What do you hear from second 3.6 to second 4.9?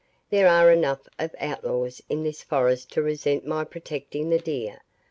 protecting the deer.